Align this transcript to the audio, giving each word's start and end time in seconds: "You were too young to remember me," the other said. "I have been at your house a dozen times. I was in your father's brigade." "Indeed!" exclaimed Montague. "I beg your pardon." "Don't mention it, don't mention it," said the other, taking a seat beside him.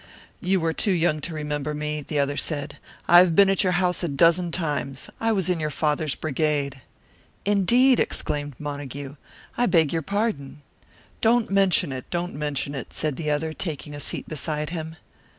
"You 0.39 0.59
were 0.59 0.73
too 0.73 0.93
young 0.93 1.21
to 1.21 1.33
remember 1.35 1.75
me," 1.75 2.01
the 2.01 2.17
other 2.17 2.35
said. 2.35 2.79
"I 3.07 3.19
have 3.19 3.35
been 3.35 3.51
at 3.51 3.63
your 3.63 3.73
house 3.73 4.01
a 4.01 4.07
dozen 4.07 4.51
times. 4.51 5.11
I 5.19 5.31
was 5.31 5.47
in 5.47 5.59
your 5.59 5.69
father's 5.69 6.15
brigade." 6.15 6.81
"Indeed!" 7.45 7.99
exclaimed 7.99 8.55
Montague. 8.57 9.15
"I 9.59 9.67
beg 9.67 9.93
your 9.93 10.01
pardon." 10.01 10.63
"Don't 11.21 11.51
mention 11.51 11.91
it, 11.91 12.09
don't 12.09 12.33
mention 12.33 12.73
it," 12.73 12.93
said 12.93 13.15
the 13.15 13.29
other, 13.29 13.53
taking 13.53 13.93
a 13.93 13.99
seat 13.99 14.27
beside 14.27 14.71
him. 14.71 14.95